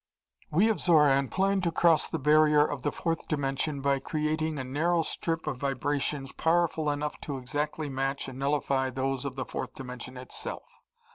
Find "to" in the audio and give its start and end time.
1.61-1.71, 7.21-7.37